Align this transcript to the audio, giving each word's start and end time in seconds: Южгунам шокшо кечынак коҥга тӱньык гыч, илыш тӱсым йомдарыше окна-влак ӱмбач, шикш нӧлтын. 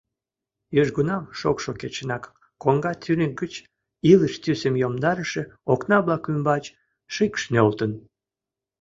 Южгунам 0.81 1.23
шокшо 1.39 1.71
кечынак 1.81 2.23
коҥга 2.61 2.93
тӱньык 3.03 3.33
гыч, 3.41 3.53
илыш 4.11 4.33
тӱсым 4.43 4.73
йомдарыше 4.81 5.43
окна-влак 5.73 6.23
ӱмбач, 6.31 6.63
шикш 7.13 7.43
нӧлтын. 7.53 7.91